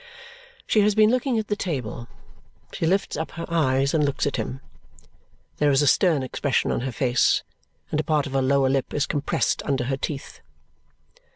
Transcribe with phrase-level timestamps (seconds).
[0.65, 2.07] She has been looking at the table.
[2.73, 4.59] She lifts up her eyes and looks at him.
[5.57, 7.43] There is a stern expression on her face
[7.91, 10.41] and a part of her lower lip is compressed under her teeth.